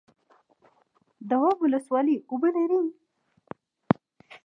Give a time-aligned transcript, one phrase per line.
[1.29, 2.81] دواب ولسوالۍ اوبه لري؟